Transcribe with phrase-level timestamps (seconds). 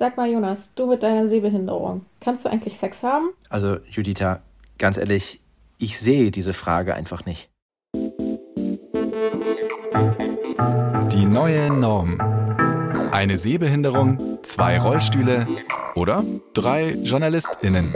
[0.00, 3.32] Sag mal, Jonas, du mit deiner Sehbehinderung, kannst du eigentlich Sex haben?
[3.50, 4.40] Also, Juditha,
[4.78, 5.42] ganz ehrlich,
[5.76, 7.50] ich sehe diese Frage einfach nicht.
[11.12, 12.18] Die neue Norm.
[13.12, 15.46] Eine Sehbehinderung, zwei Rollstühle
[15.94, 16.24] oder
[16.54, 17.92] drei JournalistInnen.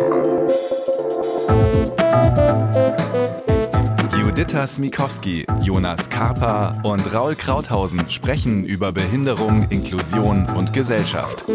[4.20, 11.46] Juditha Smikowski, Jonas Karpa und Raul Krauthausen sprechen über Behinderung, Inklusion und Gesellschaft.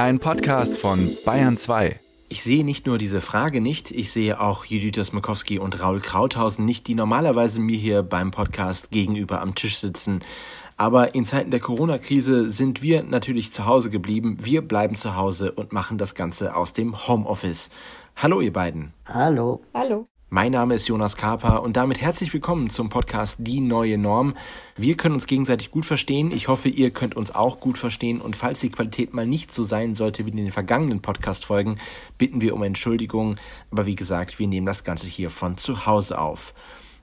[0.00, 2.00] Ein Podcast von Bayern 2.
[2.30, 6.64] Ich sehe nicht nur diese Frage nicht, ich sehe auch Judith Smokowski und Raul Krauthausen
[6.64, 10.20] nicht, die normalerweise mir hier beim Podcast gegenüber am Tisch sitzen.
[10.78, 14.38] Aber in Zeiten der Corona-Krise sind wir natürlich zu Hause geblieben.
[14.40, 17.68] Wir bleiben zu Hause und machen das Ganze aus dem Homeoffice.
[18.16, 18.94] Hallo ihr beiden.
[19.04, 19.60] Hallo.
[19.74, 20.08] Hallo.
[20.32, 24.36] Mein Name ist Jonas Kaper und damit herzlich willkommen zum Podcast Die neue Norm.
[24.76, 26.30] Wir können uns gegenseitig gut verstehen.
[26.30, 28.20] Ich hoffe, ihr könnt uns auch gut verstehen.
[28.20, 31.80] Und falls die Qualität mal nicht so sein sollte wie in den vergangenen Podcast-Folgen,
[32.16, 33.38] bitten wir um Entschuldigung.
[33.72, 36.54] Aber wie gesagt, wir nehmen das Ganze hier von zu Hause auf.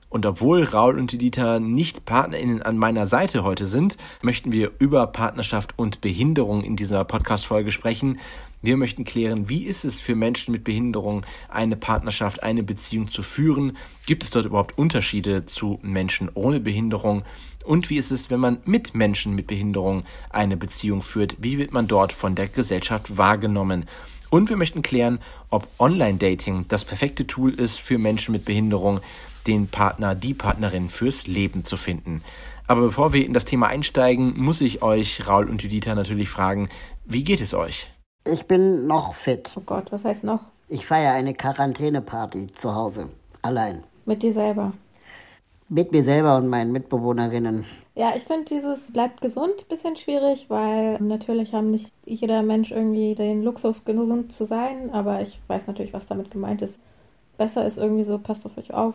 [0.08, 5.06] Und obwohl Raul und Dieter nicht PartnerInnen an meiner Seite heute sind, möchten wir über
[5.06, 8.18] Partnerschaft und Behinderung in dieser Podcast-Folge sprechen.
[8.60, 13.22] Wir möchten klären, wie ist es für Menschen mit Behinderung, eine Partnerschaft, eine Beziehung zu
[13.22, 13.76] führen?
[14.04, 17.22] Gibt es dort überhaupt Unterschiede zu Menschen ohne Behinderung?
[17.64, 21.36] Und wie ist es, wenn man mit Menschen mit Behinderung eine Beziehung führt?
[21.38, 23.86] Wie wird man dort von der Gesellschaft wahrgenommen?
[24.28, 29.00] Und wir möchten klären, ob Online-Dating das perfekte Tool ist für Menschen mit Behinderung,
[29.46, 32.22] den Partner, die Partnerin fürs Leben zu finden.
[32.66, 36.68] Aber bevor wir in das Thema einsteigen, muss ich euch, Raul und Juditha, natürlich fragen,
[37.06, 37.88] wie geht es euch?
[38.32, 39.50] Ich bin noch fit.
[39.56, 40.40] Oh Gott, was heißt noch?
[40.68, 43.08] Ich feiere eine Quarantäneparty zu Hause.
[43.42, 43.84] Allein.
[44.04, 44.72] Mit dir selber.
[45.68, 47.64] Mit mir selber und meinen Mitbewohnerinnen.
[47.94, 52.70] Ja, ich finde dieses bleibt gesund ein bisschen schwierig, weil natürlich haben nicht jeder Mensch
[52.70, 56.78] irgendwie den Luxus, gesund zu sein, aber ich weiß natürlich, was damit gemeint ist.
[57.36, 58.94] Besser ist irgendwie so, passt auf euch auf,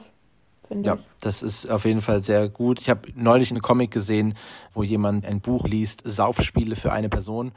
[0.68, 1.02] finde Ja, ich.
[1.22, 2.80] das ist auf jeden Fall sehr gut.
[2.80, 4.36] Ich habe neulich einen Comic gesehen,
[4.74, 7.52] wo jemand ein Buch liest, Saufspiele für eine Person.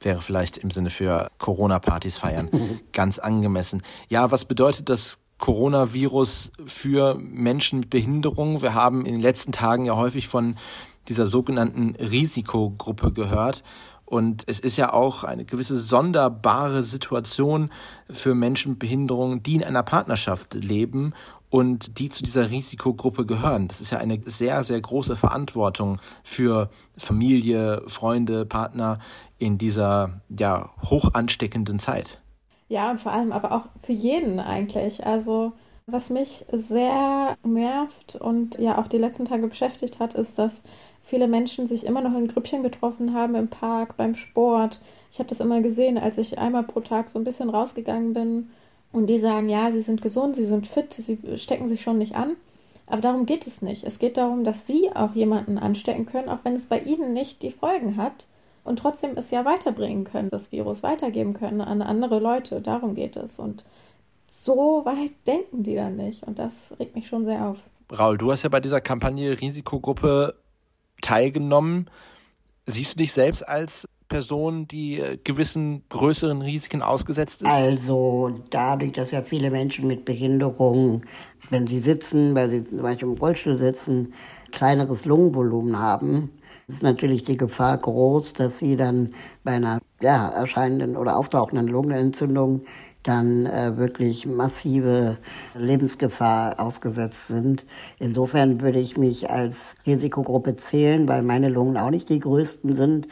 [0.00, 2.48] Wäre vielleicht im Sinne für Corona-Partys feiern
[2.92, 3.82] ganz angemessen.
[4.08, 8.62] Ja, was bedeutet das Coronavirus für Menschen mit Behinderung?
[8.62, 10.56] Wir haben in den letzten Tagen ja häufig von
[11.08, 13.62] dieser sogenannten Risikogruppe gehört.
[14.04, 17.70] Und es ist ja auch eine gewisse sonderbare Situation
[18.08, 21.12] für Menschen mit Behinderung, die in einer Partnerschaft leben
[21.50, 23.66] und die zu dieser Risikogruppe gehören.
[23.66, 28.98] Das ist ja eine sehr, sehr große Verantwortung für Familie, Freunde, Partner
[29.38, 32.20] in dieser ja hoch ansteckenden Zeit.
[32.68, 35.06] Ja, und vor allem aber auch für jeden eigentlich.
[35.06, 35.52] Also,
[35.86, 40.62] was mich sehr nervt und ja auch die letzten Tage beschäftigt hat, ist, dass
[41.02, 44.80] viele Menschen sich immer noch in Grüppchen getroffen haben im Park, beim Sport.
[45.12, 48.50] Ich habe das immer gesehen, als ich einmal pro Tag so ein bisschen rausgegangen bin
[48.92, 52.16] und die sagen, ja, sie sind gesund, sie sind fit, sie stecken sich schon nicht
[52.16, 52.36] an.
[52.88, 53.84] Aber darum geht es nicht.
[53.84, 57.42] Es geht darum, dass sie auch jemanden anstecken können, auch wenn es bei ihnen nicht
[57.42, 58.26] die Folgen hat
[58.66, 62.60] und trotzdem es ja weiterbringen können, das Virus weitergeben können an andere Leute.
[62.60, 63.38] Darum geht es.
[63.38, 63.64] Und
[64.30, 66.22] so weit denken die dann nicht.
[66.24, 67.58] Und das regt mich schon sehr auf.
[67.96, 70.34] Raul, du hast ja bei dieser Kampagne Risikogruppe
[71.00, 71.88] teilgenommen.
[72.66, 77.48] Siehst du dich selbst als Person, die äh, gewissen größeren Risiken ausgesetzt ist?
[77.48, 81.02] Also dadurch, dass ja viele Menschen mit Behinderung,
[81.50, 84.14] wenn sie sitzen, weil sie zum Beispiel im Rollstuhl sitzen,
[84.52, 86.30] kleineres Lungenvolumen haben,
[86.68, 89.10] ist natürlich die Gefahr groß, dass sie dann
[89.44, 92.62] bei einer ja, erscheinenden oder auftauchenden Lungenentzündung
[93.04, 95.16] dann äh, wirklich massive
[95.54, 97.64] Lebensgefahr ausgesetzt sind.
[98.00, 103.06] Insofern würde ich mich als Risikogruppe zählen, weil meine Lungen auch nicht die größten sind.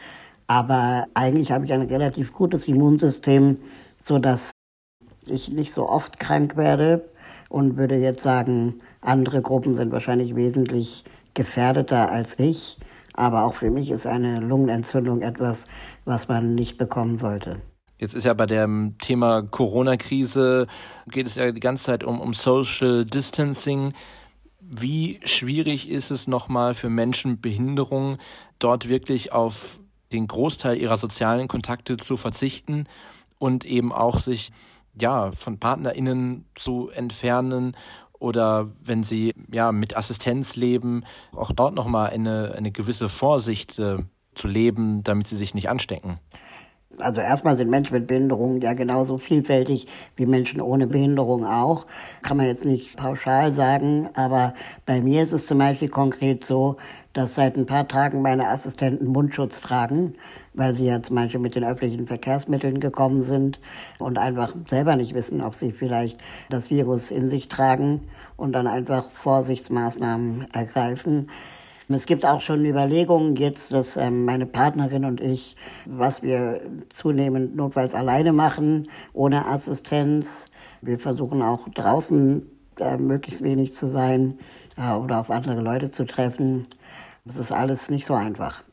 [0.47, 3.59] Aber eigentlich habe ich ein relativ gutes Immunsystem,
[3.97, 4.51] so dass
[5.27, 7.09] ich nicht so oft krank werde
[7.47, 12.77] und würde jetzt sagen, andere Gruppen sind wahrscheinlich wesentlich gefährdeter als ich.
[13.15, 15.65] Aber auch für mich ist eine Lungenentzündung etwas,
[16.03, 17.61] was man nicht bekommen sollte.
[17.97, 20.67] Jetzt ist ja bei dem Thema Corona-Krise,
[21.07, 23.93] geht es ja die ganze Zeit um, um Social Distancing.
[24.59, 28.17] Wie schwierig ist es nochmal für Menschen mit Behinderung,
[28.59, 29.79] dort wirklich auf
[30.11, 32.85] den Großteil ihrer sozialen Kontakte zu verzichten
[33.37, 34.51] und eben auch sich
[34.99, 37.77] ja von PartnerInnen zu entfernen
[38.19, 41.03] oder wenn sie ja mit Assistenz leben,
[41.35, 43.97] auch dort nochmal eine, eine gewisse Vorsicht äh,
[44.35, 46.19] zu leben, damit sie sich nicht anstecken.
[46.97, 51.87] Also erstmal sind Menschen mit Behinderung ja genauso vielfältig wie Menschen ohne Behinderung auch.
[52.21, 54.53] Kann man jetzt nicht pauschal sagen, aber
[54.85, 56.77] bei mir ist es zum Beispiel konkret so,
[57.13, 60.15] dass seit ein paar Tagen meine Assistenten Mundschutz tragen,
[60.55, 63.59] weil sie ja zum Beispiel mit den öffentlichen Verkehrsmitteln gekommen sind
[63.99, 66.17] und einfach selber nicht wissen, ob sie vielleicht
[66.49, 68.01] das Virus in sich tragen
[68.37, 71.29] und dann einfach Vorsichtsmaßnahmen ergreifen.
[71.87, 75.55] Es gibt auch schon Überlegungen jetzt, dass ähm, meine Partnerin und ich,
[75.85, 80.49] was wir zunehmend notfalls alleine machen, ohne Assistenz.
[80.81, 82.49] Wir versuchen auch draußen
[82.79, 84.39] äh, möglichst wenig zu sein
[84.77, 86.65] äh, oder auf andere Leute zu treffen.
[87.23, 88.64] Das ist alles nicht so einfach.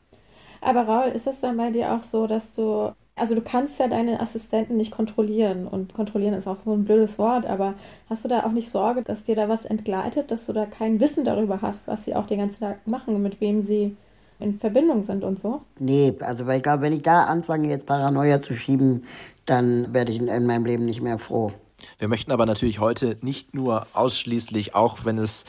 [0.63, 3.87] Aber Raul, ist es dann bei dir auch so, dass du also du kannst ja
[3.87, 7.75] deine Assistenten nicht kontrollieren und kontrollieren ist auch so ein blödes Wort, aber
[8.09, 10.99] hast du da auch nicht Sorge, dass dir da was entgleitet, dass du da kein
[10.99, 13.95] Wissen darüber hast, was sie auch den ganzen Tag machen, mit wem sie
[14.39, 15.61] in Verbindung sind und so?
[15.79, 19.05] Nee, also weil ich glaube, wenn ich da anfange, jetzt Paranoia zu schieben,
[19.45, 21.51] dann werde ich in meinem Leben nicht mehr froh.
[21.99, 25.45] Wir möchten aber natürlich heute nicht nur ausschließlich, auch wenn es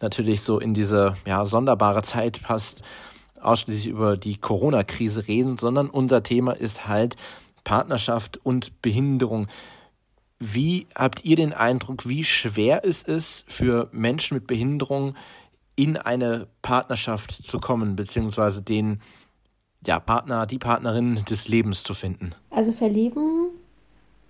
[0.00, 2.84] natürlich so in diese ja, sonderbare Zeit passt,
[3.42, 7.16] ausschließlich über die Corona-Krise reden, sondern unser Thema ist halt
[7.64, 9.48] Partnerschaft und Behinderung.
[10.38, 15.14] Wie habt ihr den Eindruck, wie schwer es ist für Menschen mit Behinderung
[15.76, 19.00] in eine Partnerschaft zu kommen, beziehungsweise den
[19.86, 22.34] ja, Partner, die Partnerin des Lebens zu finden?
[22.50, 23.50] Also verlieben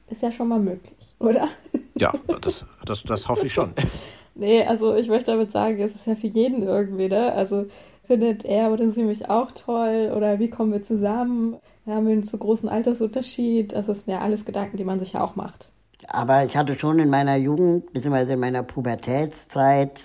[0.08, 1.48] ist ja schon mal möglich, oder?
[1.96, 3.72] Ja, das, das, das hoffe ich schon.
[4.34, 7.32] nee, also ich möchte damit sagen, es ist ja für jeden irgendwie, ne?
[7.32, 7.66] Also
[8.10, 11.58] findet er oder sie mich auch toll oder wie kommen wir zusammen?
[11.84, 13.72] Wir haben einen zu großen Altersunterschied.
[13.72, 15.70] Das sind ja alles Gedanken, die man sich ja auch macht.
[16.08, 20.00] Aber ich hatte schon in meiner Jugend, beziehungsweise in meiner Pubertätszeit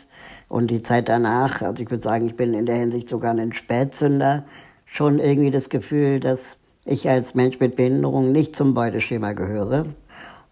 [0.49, 3.53] und die Zeit danach, also ich würde sagen, ich bin in der Hinsicht sogar ein
[3.53, 4.43] Spätzünder,
[4.85, 9.87] schon irgendwie das Gefühl, dass ich als Mensch mit Behinderung nicht zum Beuteschema gehöre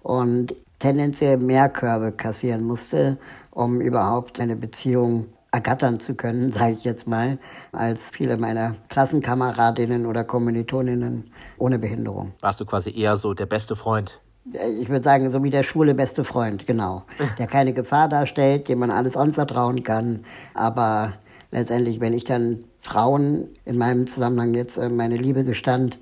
[0.01, 3.19] und tendenziell mehr Körbe kassieren musste,
[3.51, 7.37] um überhaupt eine Beziehung ergattern zu können, sage ich jetzt mal,
[7.71, 12.33] als viele meiner Klassenkameradinnen oder Kommilitoninnen ohne Behinderung.
[12.41, 14.19] Warst du quasi eher so der beste Freund?
[14.79, 17.03] Ich würde sagen, so wie der schwule beste Freund, genau.
[17.37, 20.25] Der keine Gefahr darstellt, dem man alles anvertrauen kann.
[20.53, 21.13] Aber
[21.51, 25.97] letztendlich, wenn ich dann Frauen in meinem Zusammenhang jetzt äh, meine Liebe gestand,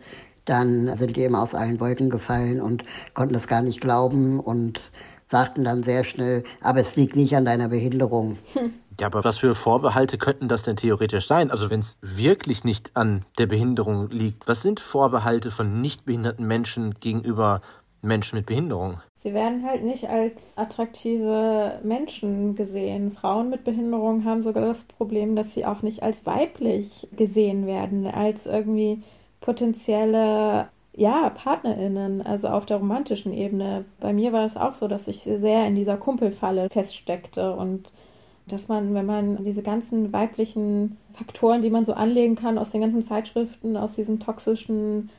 [0.45, 2.83] dann sind die immer aus allen Wolken gefallen und
[3.13, 4.81] konnten das gar nicht glauben und
[5.27, 8.37] sagten dann sehr schnell, aber es liegt nicht an deiner Behinderung.
[8.53, 8.73] Hm.
[8.99, 11.49] Ja, aber was für Vorbehalte könnten das denn theoretisch sein?
[11.51, 16.45] Also wenn es wirklich nicht an der Behinderung liegt, was sind Vorbehalte von nicht behinderten
[16.45, 17.61] Menschen gegenüber
[18.01, 19.01] Menschen mit Behinderung?
[19.23, 23.11] Sie werden halt nicht als attraktive Menschen gesehen.
[23.11, 28.07] Frauen mit Behinderung haben sogar das Problem, dass sie auch nicht als weiblich gesehen werden,
[28.07, 29.03] als irgendwie
[29.39, 33.85] potenzielle ja, PartnerInnen, also auf der romantischen Ebene.
[33.99, 37.91] Bei mir war es auch so, dass ich sehr in dieser Kumpelfalle feststeckte und
[38.47, 42.81] dass man, wenn man diese ganzen weiblichen Faktoren, die man so anlegen kann aus den
[42.81, 45.09] ganzen Zeitschriften, aus diesen toxischen,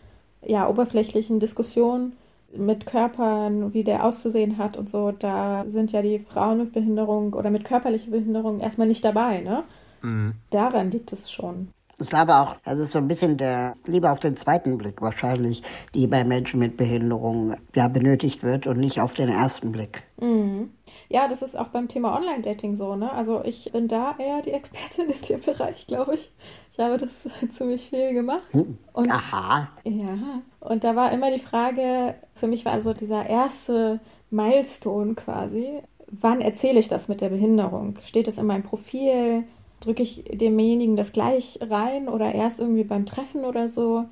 [0.45, 2.13] ja, oberflächlichen Diskussionen
[2.55, 7.33] mit Körpern, wie der auszusehen hat und so, da sind ja die Frauen mit Behinderung
[7.33, 9.65] oder mit körperlicher Behinderung erstmal nicht dabei, ne?
[10.03, 10.35] Mhm.
[10.51, 11.69] Daran liegt es schon.
[12.01, 15.63] Ich glaube auch, das ist so ein bisschen der Liebe auf den zweiten Blick wahrscheinlich,
[15.95, 20.03] die bei Menschen mit Behinderung ja benötigt wird und nicht auf den ersten Blick.
[20.21, 20.71] Mhm.
[21.13, 23.13] Ja, das ist auch beim Thema Online-Dating so, ne?
[23.13, 26.33] Also ich bin da eher die Expertin in dem Bereich, glaube ich.
[26.73, 28.43] Ich habe das ziemlich viel gemacht.
[28.53, 28.79] Hm.
[28.95, 29.69] Und, Aha.
[29.85, 30.17] Ja.
[30.61, 34.01] Und da war immer die Frage, für mich war also dieser erste
[34.31, 37.99] Milestone quasi, wann erzähle ich das mit der Behinderung?
[38.07, 39.45] Steht es in meinem Profil?
[39.81, 44.07] Drücke ich demjenigen das gleich rein oder erst irgendwie beim Treffen oder so?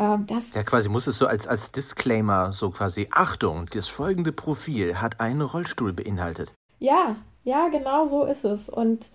[0.00, 4.32] Ähm, das ja, quasi muss es so als, als Disclaimer so quasi, Achtung, das folgende
[4.32, 6.54] Profil hat einen Rollstuhl beinhaltet.
[6.78, 8.70] Ja, ja, genau so ist es.
[8.70, 9.10] Und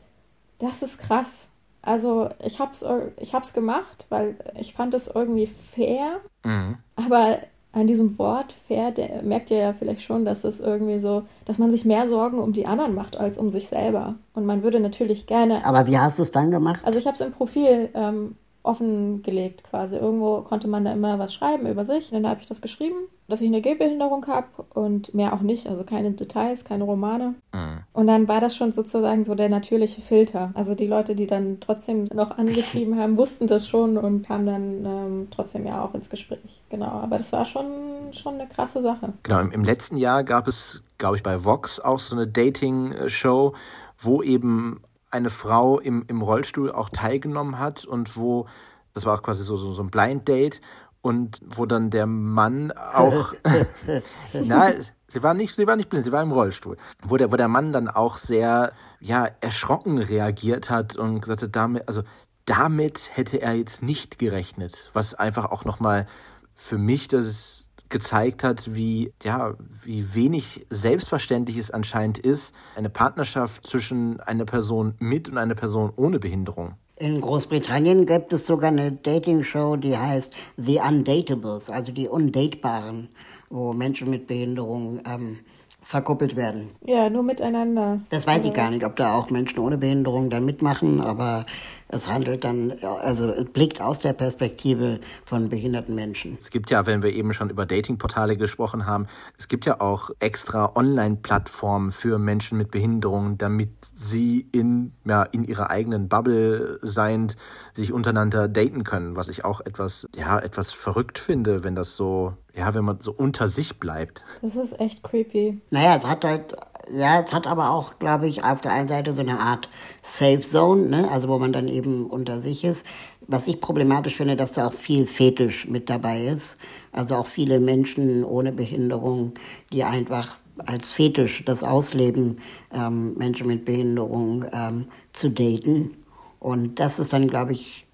[0.60, 1.48] das ist krass.
[1.82, 2.86] Also ich hab's,
[3.18, 6.20] ich hab's gemacht, weil ich fand es irgendwie fair.
[6.44, 6.78] Mhm.
[6.96, 7.40] Aber
[7.74, 11.58] an diesem Wort fair der, merkt ihr ja vielleicht schon, dass es irgendwie so, dass
[11.58, 14.16] man sich mehr Sorgen um die anderen macht als um sich selber.
[14.34, 15.66] Und man würde natürlich gerne.
[15.66, 16.82] Aber wie hast du es dann gemacht?
[16.86, 19.96] Also ich habe es im Profil ähm, offengelegt quasi.
[19.96, 22.12] Irgendwo konnte man da immer was schreiben über sich.
[22.12, 22.96] Und dann habe ich das geschrieben,
[23.28, 25.68] dass ich eine Gehbehinderung habe und mehr auch nicht.
[25.68, 27.36] Also keine Details, keine Romane.
[27.54, 27.80] Mhm.
[27.94, 30.52] Und dann war das schon sozusagen so der natürliche Filter.
[30.54, 34.86] Also die Leute, die dann trotzdem noch angeschrieben haben, wussten das schon und kamen dann
[34.86, 36.62] ähm, trotzdem ja auch ins Gespräch.
[36.70, 37.66] Genau, aber das war schon,
[38.12, 39.14] schon eine krasse Sache.
[39.24, 43.54] Genau, im, im letzten Jahr gab es, glaube ich, bei Vox auch so eine Dating-Show,
[43.98, 44.82] wo eben
[45.16, 48.48] eine Frau im, im Rollstuhl auch teilgenommen hat und wo,
[48.94, 50.62] das war auch quasi so, so, so ein Blind Date,
[51.06, 53.36] und wo dann der Mann auch,
[54.34, 54.72] na,
[55.08, 57.48] sie war nicht, sie war nicht blind, sie war im Rollstuhl, wo der, wo der
[57.48, 62.02] Mann dann auch sehr, ja, erschrocken reagiert hat und gesagt hat, damit, also
[62.46, 66.08] damit hätte er jetzt nicht gerechnet, was einfach auch nochmal
[66.56, 73.66] für mich das gezeigt hat, wie, ja, wie wenig selbstverständlich es anscheinend ist, eine Partnerschaft
[73.68, 76.76] zwischen einer Person mit und einer Person ohne Behinderung.
[76.98, 83.10] In Großbritannien gibt es sogar eine Dating-Show, die heißt The Undatables, also die Undatebaren,
[83.50, 85.40] wo Menschen mit Behinderung ähm,
[85.82, 86.70] verkuppelt werden.
[86.86, 88.00] Ja, nur miteinander.
[88.10, 91.46] Das weiß also, ich gar nicht, ob da auch Menschen ohne Behinderung da mitmachen, aber
[91.88, 96.38] es handelt dann, also es blickt aus der Perspektive von behinderten Menschen.
[96.42, 100.10] Es gibt ja, wenn wir eben schon über Datingportale gesprochen haben, es gibt ja auch
[100.20, 107.38] extra Online-Plattformen für Menschen mit Behinderungen, damit sie in, ja, in ihrer eigenen Bubble seiend
[107.74, 112.34] sich untereinander daten können, was ich auch etwas, ja, etwas verrückt finde, wenn das so,
[112.56, 114.24] ja, wenn man so unter sich bleibt.
[114.42, 115.62] Das ist echt creepy.
[115.70, 116.56] Naja, es hat halt
[116.92, 119.70] ja, es hat aber auch, glaube ich, auf der einen Seite so eine Art
[120.02, 121.12] Safe Zone, ne?
[121.12, 122.86] also wo man dann eben unter sich ist.
[123.28, 126.60] Was ich problematisch finde, dass da auch viel Fetisch mit dabei ist.
[126.92, 129.34] Also auch viele Menschen ohne Behinderung,
[129.72, 132.40] die einfach als Fetisch das ausleben,
[132.72, 135.96] ähm, Menschen mit Behinderung ähm, zu daten.
[136.40, 137.85] Und das ist dann, glaube ich,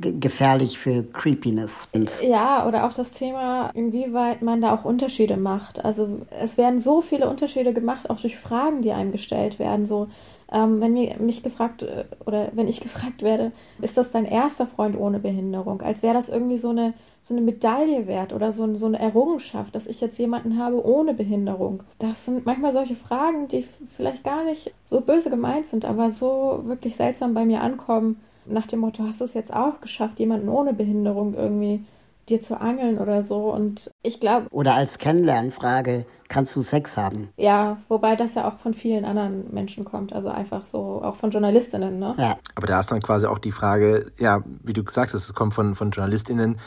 [0.00, 1.88] gefährlich für Creepiness.
[2.22, 5.84] Ja, oder auch das Thema, inwieweit man da auch Unterschiede macht.
[5.84, 9.86] Also es werden so viele Unterschiede gemacht, auch durch Fragen, die einem gestellt werden.
[9.86, 10.08] So,
[10.52, 14.66] ähm, wenn mir, mich gefragt äh, oder wenn ich gefragt werde, ist das dein erster
[14.66, 15.82] Freund ohne Behinderung?
[15.82, 19.74] Als wäre das irgendwie so eine, so eine Medaille wert oder so, so eine Errungenschaft,
[19.74, 21.82] dass ich jetzt jemanden habe ohne Behinderung.
[21.98, 26.62] Das sind manchmal solche Fragen, die vielleicht gar nicht so böse gemeint sind, aber so
[26.64, 30.48] wirklich seltsam bei mir ankommen nach dem Motto, hast du es jetzt auch geschafft, jemanden
[30.48, 31.84] ohne Behinderung irgendwie
[32.28, 33.52] dir zu angeln oder so.
[33.52, 34.46] Und ich glaube.
[34.50, 37.30] Oder als Kennenlernfrage, kannst du Sex haben?
[37.36, 41.30] Ja, wobei das ja auch von vielen anderen Menschen kommt, also einfach so, auch von
[41.30, 42.14] Journalistinnen, ne?
[42.18, 42.36] Ja.
[42.54, 45.54] Aber da ist dann quasi auch die Frage, ja, wie du gesagt hast, es kommt
[45.54, 46.58] von, von JournalistInnen,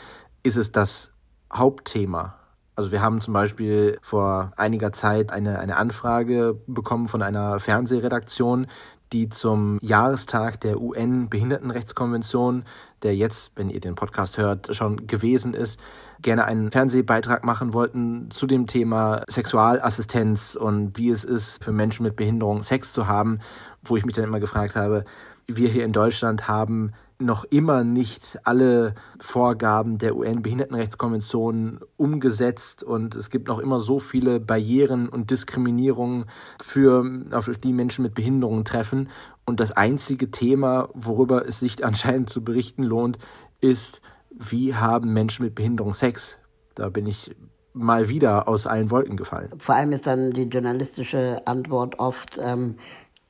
[0.42, 1.12] ist es das
[1.52, 2.36] Hauptthema?
[2.74, 8.66] Also wir haben zum Beispiel vor einiger Zeit eine, eine Anfrage bekommen von einer Fernsehredaktion,
[9.12, 12.64] die zum Jahrestag der UN-Behindertenrechtskonvention,
[13.02, 15.78] der jetzt, wenn ihr den Podcast hört, schon gewesen ist,
[16.20, 22.04] gerne einen Fernsehbeitrag machen wollten zu dem Thema Sexualassistenz und wie es ist, für Menschen
[22.04, 23.40] mit Behinderung Sex zu haben,
[23.82, 25.04] wo ich mich dann immer gefragt habe,
[25.46, 26.92] wir hier in Deutschland haben
[27.24, 34.40] noch immer nicht alle Vorgaben der UN-Behindertenrechtskonvention umgesetzt und es gibt noch immer so viele
[34.40, 36.26] Barrieren und Diskriminierungen
[36.62, 39.08] für, auf die Menschen mit Behinderungen treffen.
[39.44, 43.18] Und das einzige Thema, worüber es sich anscheinend zu berichten lohnt,
[43.60, 44.00] ist,
[44.30, 46.38] wie haben Menschen mit Behinderung Sex?
[46.74, 47.34] Da bin ich
[47.74, 49.50] mal wieder aus allen Wolken gefallen.
[49.58, 52.76] Vor allem ist dann die journalistische Antwort oft, ähm,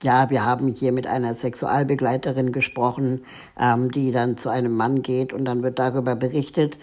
[0.02, 3.24] ja, wir haben hier mit einer Sexualbegleiterin gesprochen,
[3.58, 6.76] ähm, die dann zu einem Mann geht und dann wird darüber berichtet.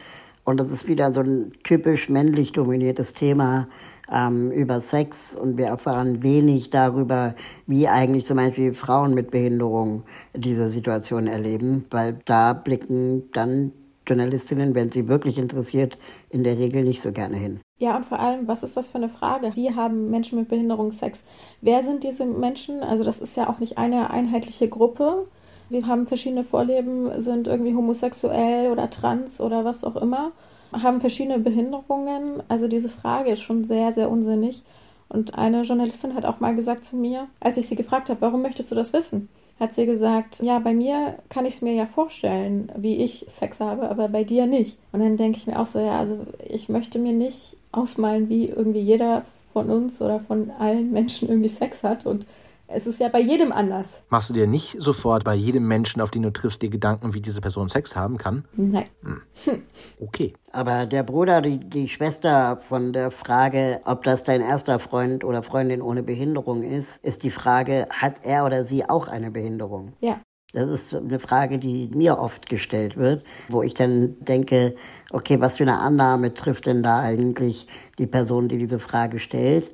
[0.44, 3.68] Und das ist wieder so ein typisch männlich dominiertes Thema
[4.12, 7.36] ähm, über Sex und wir erfahren wenig darüber,
[7.68, 13.72] wie eigentlich zum Beispiel Frauen mit Behinderung diese Situation erleben, weil da blicken dann
[14.08, 15.98] Journalistinnen, wenn sie wirklich interessiert,
[16.30, 17.60] in der Regel nicht so gerne hin.
[17.80, 19.56] Ja, und vor allem, was ist das für eine Frage?
[19.56, 21.24] Wie haben Menschen mit Behinderung Sex?
[21.62, 22.84] Wer sind diese Menschen?
[22.84, 25.28] Also das ist ja auch nicht eine einheitliche Gruppe.
[25.70, 30.34] Wir haben verschiedene Vorleben, sind irgendwie homosexuell oder trans oder was auch immer,
[30.74, 32.44] haben verschiedene Behinderungen.
[32.50, 34.62] Also diese Frage ist schon sehr, sehr unsinnig.
[35.08, 38.42] Und eine Journalistin hat auch mal gesagt zu mir, als ich sie gefragt habe, warum
[38.42, 39.30] möchtest du das wissen?
[39.60, 43.60] hat sie gesagt, ja, bei mir kann ich es mir ja vorstellen, wie ich Sex
[43.60, 44.78] habe, aber bei dir nicht.
[44.94, 46.18] Und dann denke ich mir auch so, ja, also
[46.48, 49.24] ich möchte mir nicht ausmalen, wie irgendwie jeder
[49.54, 52.26] von uns oder von allen Menschen irgendwie Sex hat und
[52.72, 54.04] es ist ja bei jedem anders.
[54.10, 57.22] Machst du dir nicht sofort bei jedem Menschen, auf den du triffst, dir Gedanken, wie
[57.22, 58.46] diese Person Sex haben kann?
[58.56, 58.86] Nein.
[59.04, 59.22] Hm.
[60.00, 60.34] Okay.
[60.52, 65.44] Aber der Bruder, die, die Schwester von der Frage, ob das dein erster Freund oder
[65.44, 69.94] Freundin ohne Behinderung ist, ist die Frage, hat er oder sie auch eine Behinderung?
[70.00, 70.22] Ja.
[70.52, 74.76] Das ist eine Frage, die mir oft gestellt wird, wo ich dann denke,
[75.12, 77.68] okay, was für eine Annahme trifft denn da eigentlich
[78.00, 79.70] die Person, die diese Frage stellt?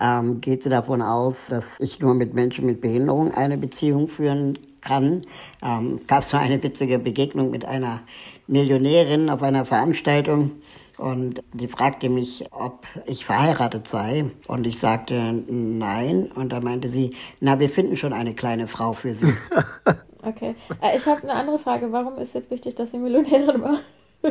[0.00, 4.58] ähm, geht sie davon aus, dass ich nur mit Menschen mit Behinderung eine Beziehung führen
[4.80, 5.22] kann.
[5.62, 8.00] Ähm, Gab es eine witzige Begegnung mit einer
[8.46, 10.52] Millionärin auf einer Veranstaltung
[10.96, 14.26] und sie fragte mich, ob ich verheiratet sei.
[14.46, 16.30] Und ich sagte nein.
[16.34, 19.26] Und da meinte sie, na, wir finden schon eine kleine Frau für Sie.
[20.22, 20.54] okay.
[20.82, 21.92] Äh, ich habe eine andere Frage.
[21.92, 23.80] Warum ist jetzt wichtig, dass sie Millionärin war?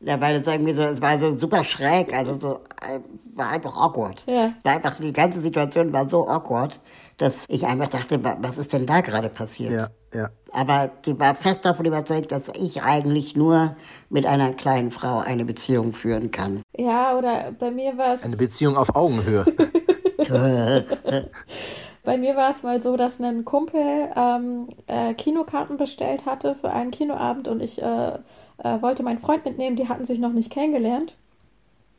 [0.00, 3.00] Ja, weil es irgendwie so, es war so super schräg, also so, äh,
[3.34, 4.22] war einfach awkward.
[4.26, 4.54] Ja.
[4.62, 6.78] War einfach, die ganze Situation war so awkward,
[7.18, 9.72] dass ich einfach dachte, was ist denn da gerade passiert?
[9.72, 10.30] Ja, ja.
[10.52, 13.76] Aber die war fest davon überzeugt, dass ich eigentlich nur
[14.08, 16.62] mit einer kleinen Frau eine Beziehung führen kann.
[16.76, 18.22] Ja, oder bei mir war es.
[18.22, 19.44] Eine Beziehung auf Augenhöhe.
[22.08, 26.70] Bei mir war es mal so, dass ein Kumpel ähm, äh, Kinokarten bestellt hatte für
[26.70, 30.50] einen Kinoabend und ich äh, äh, wollte meinen Freund mitnehmen, die hatten sich noch nicht
[30.50, 31.14] kennengelernt.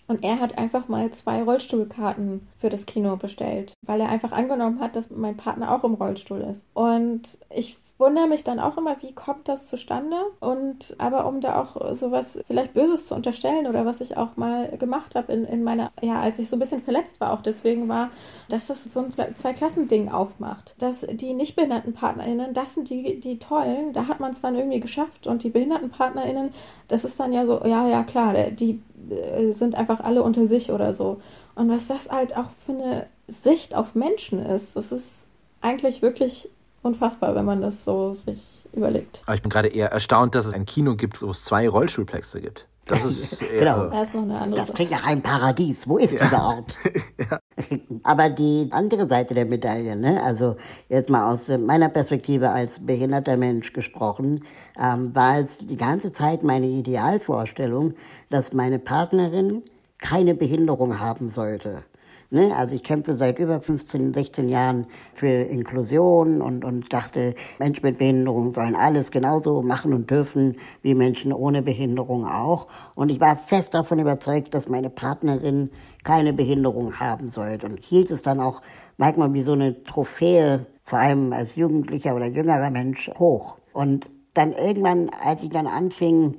[0.08, 4.80] Und er hat einfach mal zwei Rollstuhlkarten für das Kino bestellt, weil er einfach angenommen
[4.80, 6.66] hat, dass mein Partner auch im Rollstuhl ist.
[6.74, 10.16] Und ich wundere mich dann auch immer, wie kommt das zustande?
[10.40, 14.70] Und aber um da auch sowas vielleicht Böses zu unterstellen oder was ich auch mal
[14.78, 17.90] gemacht habe in, in meiner, ja, als ich so ein bisschen verletzt war, auch deswegen
[17.90, 18.10] war,
[18.48, 20.76] dass das so ein Zwei-Klassen-Ding aufmacht.
[20.80, 24.56] Dass die nicht behinderten PartnerInnen, das sind die, die tollen, da hat man es dann
[24.56, 25.28] irgendwie geschafft.
[25.28, 26.54] Und die behinderten PartnerInnen,
[26.88, 30.72] das ist dann ja so, ja, ja, klar, die äh, sind einfach alle unter sich
[30.72, 31.20] oder so.
[31.56, 35.28] Und was das halt auch für eine Sicht auf Menschen ist, das ist
[35.62, 36.50] eigentlich wirklich
[36.82, 39.22] unfassbar, wenn man das so sich überlegt.
[39.26, 42.42] Aber ich bin gerade eher erstaunt, dass es ein Kino gibt, wo es zwei Rollstuhlplätze
[42.42, 42.68] gibt.
[42.90, 43.88] Das ist genau.
[43.88, 45.88] Das, ist noch eine andere das klingt nach einem Paradies.
[45.88, 46.24] Wo ist ja.
[46.24, 46.78] dieser Ort?
[47.30, 47.40] ja.
[48.04, 50.22] Aber die andere Seite der Medaille, ne?
[50.24, 50.56] also
[50.88, 54.44] jetzt mal aus meiner Perspektive als behinderter Mensch gesprochen,
[54.80, 57.94] ähm, war es die ganze Zeit meine Idealvorstellung,
[58.30, 59.64] dass meine Partnerin
[60.00, 61.84] keine Behinderung haben sollte.
[62.32, 62.56] Ne?
[62.56, 67.98] Also ich kämpfe seit über 15, 16 Jahren für Inklusion und, und dachte, Menschen mit
[67.98, 72.68] Behinderung sollen alles genauso machen und dürfen wie Menschen ohne Behinderung auch.
[72.94, 75.72] Und ich war fest davon überzeugt, dass meine Partnerin
[76.04, 78.62] keine Behinderung haben sollte und hielt es dann auch
[78.98, 83.58] manchmal wie so eine Trophäe, vor allem als Jugendlicher oder jüngerer Mensch, hoch.
[83.74, 86.38] Und dann irgendwann, als ich dann anfing,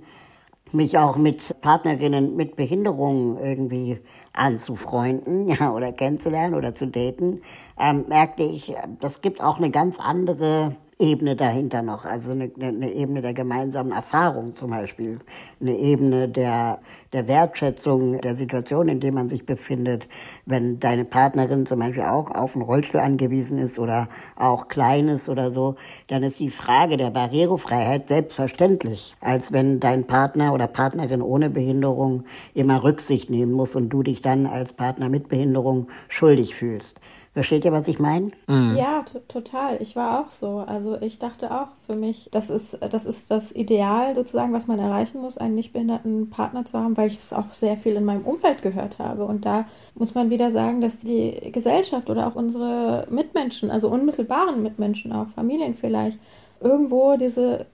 [0.72, 3.98] mich auch mit Partnerinnen mit Behinderungen irgendwie
[4.32, 7.42] anzufreunden ja, oder kennenzulernen oder zu daten,
[7.78, 12.92] ähm, merkte ich, das gibt auch eine ganz andere Ebene dahinter noch, also eine, eine,
[12.92, 15.18] Ebene der gemeinsamen Erfahrung zum Beispiel,
[15.60, 16.80] eine Ebene der,
[17.12, 20.08] der Wertschätzung der Situation, in der man sich befindet,
[20.46, 25.28] wenn deine Partnerin zum Beispiel auch auf einen Rollstuhl angewiesen ist oder auch klein ist
[25.28, 25.74] oder so,
[26.06, 32.24] dann ist die Frage der Barrierefreiheit selbstverständlich, als wenn dein Partner oder Partnerin ohne Behinderung
[32.54, 37.00] immer Rücksicht nehmen muss und du dich dann als Partner mit Behinderung schuldig fühlst.
[37.32, 38.32] Versteht ihr, was ich meine?
[38.48, 38.76] Mhm.
[38.76, 39.80] Ja, total.
[39.80, 40.58] Ich war auch so.
[40.58, 44.80] Also ich dachte auch für mich, das ist, das ist das Ideal sozusagen, was man
[44.80, 48.04] erreichen muss, einen nicht behinderten Partner zu haben, weil ich es auch sehr viel in
[48.04, 49.24] meinem Umfeld gehört habe.
[49.26, 54.60] Und da muss man wieder sagen, dass die Gesellschaft oder auch unsere Mitmenschen, also unmittelbaren
[54.60, 56.18] Mitmenschen, auch Familien vielleicht,
[56.60, 57.66] irgendwo diese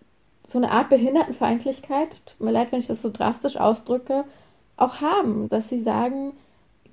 [0.47, 4.25] so eine Art Behindertenfeindlichkeit, tut mir leid, wenn ich das so drastisch ausdrücke,
[4.77, 6.35] auch haben, dass sie sagen,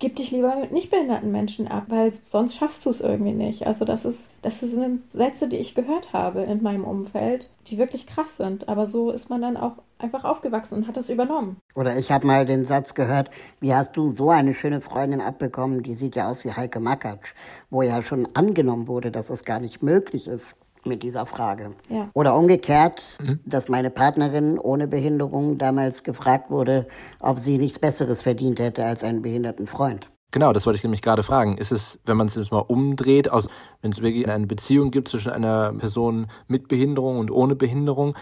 [0.04, 3.66] gib dich lieber mit nicht behinderten Menschen ab, weil sonst schaffst du es irgendwie nicht.
[3.66, 8.06] Also das ist, das sind Sätze, die ich gehört habe in meinem Umfeld, die wirklich
[8.06, 8.68] krass sind.
[8.68, 11.56] Aber so ist man dann auch einfach aufgewachsen und hat das übernommen.
[11.74, 15.84] Oder ich habe mal den Satz gehört, wie hast du so eine schöne Freundin abbekommen,
[15.84, 17.34] die sieht ja aus wie Heike Makatsch,
[17.70, 21.72] wo ja schon angenommen wurde, dass es gar nicht möglich ist mit dieser Frage.
[21.90, 22.10] Ja.
[22.14, 23.40] Oder umgekehrt, mhm.
[23.46, 26.88] dass meine Partnerin ohne Behinderung damals gefragt wurde,
[27.20, 30.10] ob sie nichts Besseres verdient hätte als einen behinderten Freund.
[30.32, 31.60] Genau, das wollte ich nämlich gerade fragen.
[31.60, 33.48] Ist es, wenn man es jetzt mal umdreht, aus,
[33.82, 38.16] wenn es wirklich eine Beziehung gibt zwischen einer Person mit Behinderung und ohne Behinderung,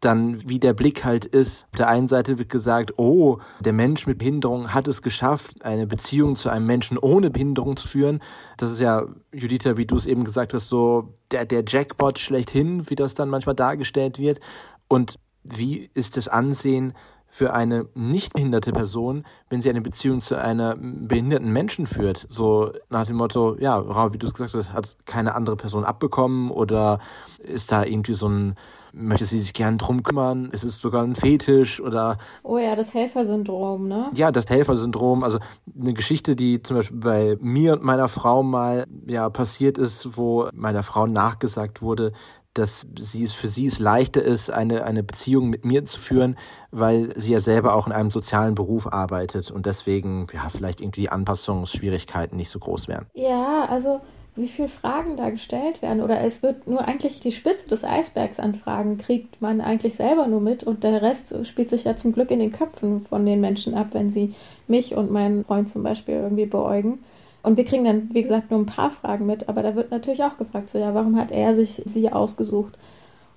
[0.00, 1.64] dann wie der Blick halt ist.
[1.64, 5.86] Auf der einen Seite wird gesagt, oh, der Mensch mit Behinderung hat es geschafft, eine
[5.86, 8.20] Beziehung zu einem Menschen ohne Behinderung zu führen.
[8.56, 12.88] Das ist ja, Juditha, wie du es eben gesagt hast, so der, der Jackpot schlechthin,
[12.90, 14.40] wie das dann manchmal dargestellt wird.
[14.88, 16.92] Und wie ist das Ansehen
[17.28, 22.26] für eine nicht behinderte Person, wenn sie eine Beziehung zu einer behinderten Menschen führt?
[22.28, 26.50] So nach dem Motto, ja, wie du es gesagt hast, hat keine andere Person abbekommen
[26.50, 26.98] oder
[27.38, 28.56] ist da irgendwie so ein
[28.96, 30.50] möchte sie sich gern drum kümmern?
[30.50, 32.18] Ist es sogar ein Fetisch oder?
[32.42, 34.10] Oh ja, das Helfersyndrom, ne?
[34.14, 35.22] Ja, das Helfersyndrom.
[35.22, 35.38] Also
[35.78, 40.48] eine Geschichte, die zum Beispiel bei mir und meiner Frau mal ja passiert ist, wo
[40.52, 42.12] meiner Frau nachgesagt wurde,
[42.54, 46.36] dass sie es für sie es leichter ist, eine, eine Beziehung mit mir zu führen,
[46.70, 51.08] weil sie ja selber auch in einem sozialen Beruf arbeitet und deswegen ja vielleicht irgendwie
[51.08, 53.06] Anpassungsschwierigkeiten nicht so groß wären.
[53.14, 54.00] Ja, also
[54.36, 56.02] wie viele Fragen da gestellt werden.
[56.02, 60.26] Oder es wird nur eigentlich die Spitze des Eisbergs an Fragen, kriegt man eigentlich selber
[60.26, 63.40] nur mit und der Rest spielt sich ja zum Glück in den Köpfen von den
[63.40, 64.34] Menschen ab, wenn sie
[64.68, 67.00] mich und meinen Freund zum Beispiel irgendwie beäugen.
[67.42, 70.22] Und wir kriegen dann, wie gesagt, nur ein paar Fragen mit, aber da wird natürlich
[70.24, 72.76] auch gefragt, so ja, warum hat er sich sie ausgesucht?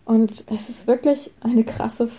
[0.06, 2.10] Und es ist wirklich eine krasse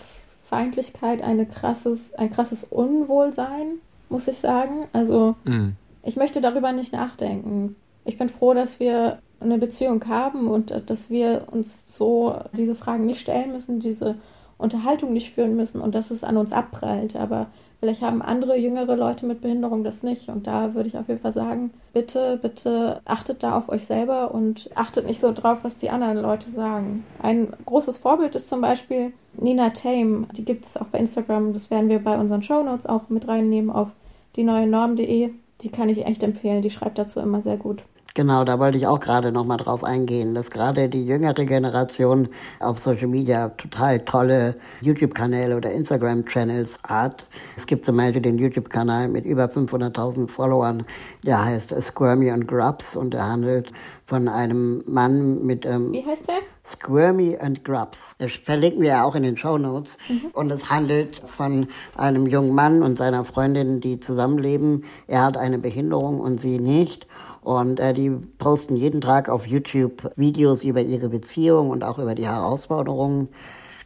[0.51, 4.87] Feindlichkeit eine krasses, ein krasses Unwohlsein, muss ich sagen.
[4.91, 5.77] Also mhm.
[6.03, 7.77] ich möchte darüber nicht nachdenken.
[8.05, 13.05] Ich bin froh, dass wir eine Beziehung haben und dass wir uns so diese Fragen
[13.05, 14.15] nicht stellen müssen, diese
[14.57, 17.15] Unterhaltung nicht führen müssen und dass es an uns abprallt.
[17.15, 17.47] Aber
[17.79, 20.29] vielleicht haben andere jüngere Leute mit Behinderung das nicht.
[20.29, 24.31] Und da würde ich auf jeden Fall sagen, bitte, bitte achtet da auf euch selber
[24.33, 27.03] und achtet nicht so drauf, was die anderen Leute sagen.
[27.21, 30.27] Ein großes Vorbild ist zum Beispiel Nina Tame.
[30.37, 31.53] Die gibt es auch bei Instagram.
[31.53, 33.89] Das werden wir bei unseren Shownotes auch mit reinnehmen auf
[34.35, 35.31] die neue Norm.de.
[35.61, 36.61] Die kann ich echt empfehlen.
[36.61, 37.83] Die schreibt dazu immer sehr gut.
[38.13, 42.27] Genau, da wollte ich auch gerade noch mal drauf eingehen, dass gerade die jüngere Generation
[42.59, 47.25] auf Social Media total tolle YouTube-Kanäle oder Instagram-Channels hat.
[47.55, 50.83] Es gibt zum Beispiel den YouTube-Kanal mit über 500.000 Followern,
[51.25, 53.71] der heißt Squirmy and Grubs und der handelt
[54.05, 55.65] von einem Mann mit...
[55.65, 56.39] Ähm, Wie heißt der?
[56.65, 58.13] Squirmy and Grubs.
[58.19, 59.97] Das verlinken wir ja auch in den Show Notes.
[60.09, 60.31] Mhm.
[60.33, 64.83] Und es handelt von einem jungen Mann und seiner Freundin, die zusammenleben.
[65.07, 67.07] Er hat eine Behinderung und sie nicht.
[67.41, 72.15] Und äh, die posten jeden Tag auf YouTube Videos über ihre Beziehung und auch über
[72.15, 73.29] die Herausforderungen.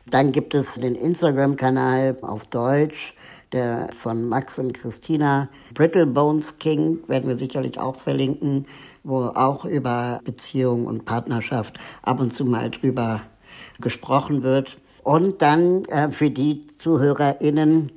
[0.08, 3.16] Dann gibt es den Instagram-Kanal auf Deutsch,
[3.54, 5.50] der von Max und Christina.
[5.74, 8.68] Brittle Bones King werden wir sicherlich auch verlinken,
[9.04, 13.22] wo auch über Beziehung und Partnerschaft ab und zu mal drüber
[13.80, 14.78] gesprochen wird.
[15.04, 17.92] Und dann äh, für die ZuhörerInnen,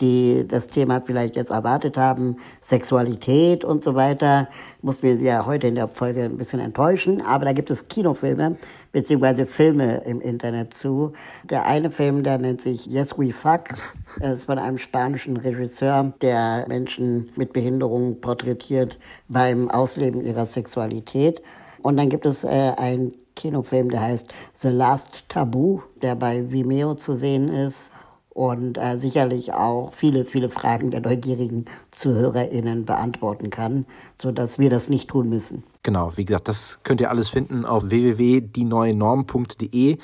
[0.00, 4.48] die das Thema vielleicht jetzt erwartet haben, Sexualität und so weiter,
[4.82, 7.22] wir sie ja heute in der Folge ein bisschen enttäuschen.
[7.22, 8.56] Aber da gibt es Kinofilme
[8.92, 11.12] beziehungsweise Filme im Internet zu.
[11.44, 13.70] Der eine Film, der nennt sich Yes We Fuck.
[14.20, 21.42] Das ist von einem spanischen Regisseur, der Menschen mit Behinderungen porträtiert beim Ausleben ihrer Sexualität.
[21.82, 26.94] Und dann gibt es äh, einen Kinofilm, der heißt The Last Taboo, der bei Vimeo
[26.94, 27.93] zu sehen ist
[28.34, 33.86] und äh, sicherlich auch viele, viele Fragen der neugierigen ZuhörerInnen beantworten kann,
[34.20, 35.62] sodass wir das nicht tun müssen.
[35.84, 39.98] Genau, wie gesagt, das könnt ihr alles finden auf www.dieneuenorm.de.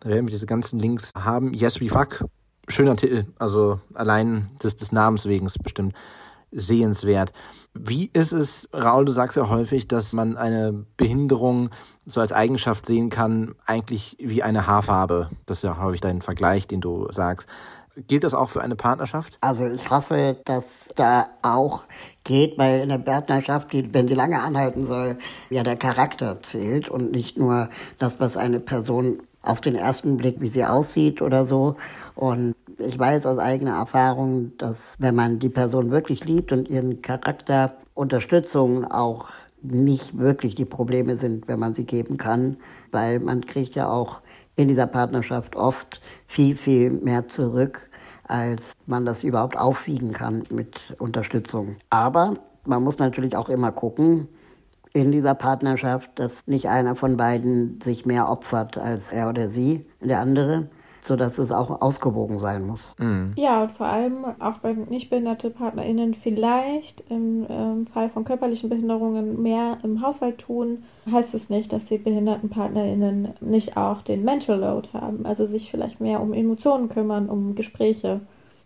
[0.00, 1.54] Da werden wir diese ganzen Links haben.
[1.54, 2.24] Yes, we fuck.
[2.68, 5.94] Schöner Titel, also allein des, des Namens wegen ist bestimmt
[6.50, 7.32] sehenswert.
[7.74, 11.70] Wie ist es, Raul, du sagst ja häufig, dass man eine Behinderung
[12.06, 15.30] so als Eigenschaft sehen kann, eigentlich wie eine Haarfarbe.
[15.44, 17.46] Das ist ja häufig dein Vergleich, den du sagst.
[18.08, 19.38] Gilt das auch für eine Partnerschaft?
[19.40, 21.84] Also ich hoffe, dass da auch
[22.24, 27.12] geht, weil in der Partnerschaft, wenn sie lange anhalten soll, ja der Charakter zählt und
[27.12, 31.76] nicht nur das, was eine Person auf den ersten Blick, wie sie aussieht oder so.
[32.14, 37.02] Und ich weiß aus eigener Erfahrung, dass wenn man die Person wirklich liebt und ihren
[37.02, 39.28] Charakter Unterstützung auch
[39.62, 42.58] nicht wirklich die Probleme sind, wenn man sie geben kann,
[42.92, 44.20] weil man kriegt ja auch
[44.54, 47.90] in dieser Partnerschaft oft viel, viel mehr zurück,
[48.24, 51.76] als man das überhaupt aufwiegen kann mit Unterstützung.
[51.90, 52.34] Aber
[52.64, 54.28] man muss natürlich auch immer gucken,
[54.92, 59.84] in dieser Partnerschaft, dass nicht einer von beiden sich mehr opfert als er oder sie,
[60.00, 60.68] der andere,
[61.06, 62.94] sodass es auch ausgewogen sein muss.
[62.98, 63.32] Mhm.
[63.36, 68.68] Ja, und vor allem, auch wenn nicht behinderte PartnerInnen vielleicht im ähm, Fall von körperlichen
[68.68, 74.24] Behinderungen mehr im Haushalt tun, heißt es nicht, dass die behinderten PartnerInnen nicht auch den
[74.24, 78.20] Mental Load haben, also sich vielleicht mehr um Emotionen kümmern, um Gespräche.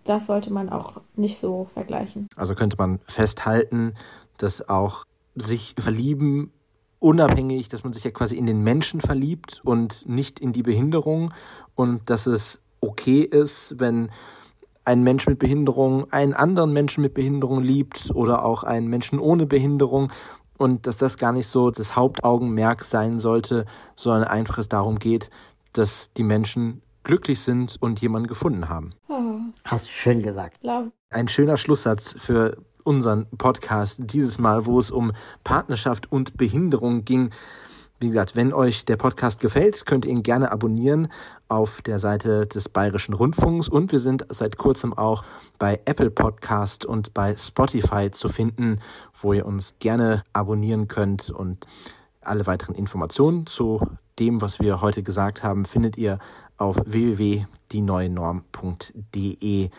[0.05, 2.27] Das sollte man auch nicht so vergleichen.
[2.37, 3.95] Also könnte man festhalten,
[4.39, 6.53] dass auch sich verlieben
[7.01, 11.33] unabhängig, dass man sich ja quasi in den Menschen verliebt und nicht in die Behinderung
[11.75, 14.11] und dass es okay ist, wenn
[14.85, 19.47] ein Mensch mit Behinderung einen anderen Menschen mit Behinderung liebt oder auch einen Menschen ohne
[19.47, 20.13] Behinderung
[20.59, 23.65] und dass das gar nicht so das Hauptaugenmerk sein sollte,
[23.97, 25.31] sondern einfach es darum geht,
[25.73, 28.91] dass die Menschen glücklich sind und jemanden gefunden haben.
[29.09, 29.21] Oh.
[29.65, 30.59] Hast du schön gesagt.
[31.11, 35.13] Ein schöner Schlusssatz für unseren Podcast dieses Mal, wo es um
[35.45, 37.31] Partnerschaft und Behinderung ging.
[37.99, 41.09] Wie gesagt, wenn euch der Podcast gefällt, könnt ihr ihn gerne abonnieren
[41.49, 45.23] auf der Seite des Bayerischen Rundfunks und wir sind seit kurzem auch
[45.59, 48.81] bei Apple Podcast und bei Spotify zu finden,
[49.21, 51.67] wo ihr uns gerne abonnieren könnt und
[52.23, 53.87] alle weiteren Informationen zu
[54.19, 56.19] dem, was wir heute gesagt haben, findet ihr
[56.57, 59.71] auf www.dieneuenorm.de.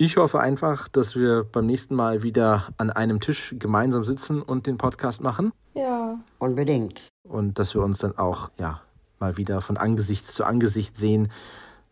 [0.00, 4.68] Ich hoffe einfach, dass wir beim nächsten Mal wieder an einem Tisch gemeinsam sitzen und
[4.68, 5.52] den Podcast machen.
[5.74, 6.20] Ja.
[6.38, 7.00] Unbedingt.
[7.24, 8.80] Und dass wir uns dann auch, ja,
[9.18, 11.32] mal wieder von Angesicht zu Angesicht sehen.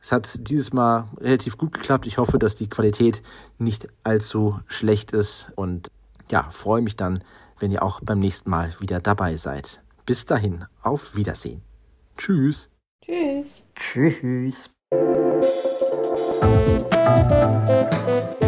[0.00, 2.06] Es hat dieses Mal relativ gut geklappt.
[2.06, 3.24] Ich hoffe, dass die Qualität
[3.58, 5.90] nicht allzu schlecht ist und
[6.30, 7.24] ja, freue mich dann,
[7.58, 9.82] wenn ihr auch beim nächsten Mal wieder dabei seid.
[10.04, 11.60] Bis dahin, auf Wiedersehen.
[12.16, 12.70] Tschüss.
[13.04, 13.48] Tschüss.
[13.74, 14.70] Tschüss.
[16.40, 16.82] Thank
[18.42, 18.45] you.